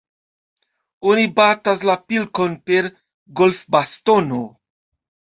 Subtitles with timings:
[1.09, 2.87] Oni batas la pilkon per
[3.41, 4.41] golfbastono.